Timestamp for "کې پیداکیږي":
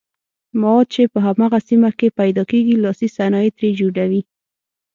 1.99-2.75